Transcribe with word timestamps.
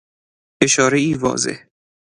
اشارهای 0.63 1.13
واضح 1.17 1.65